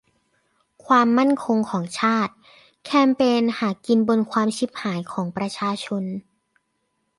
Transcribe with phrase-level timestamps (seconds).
[0.85, 2.33] "ความมั่นคงของชาติ"
[2.85, 6.03] แคมเปญหากินบนความฉิบหายของประชาชน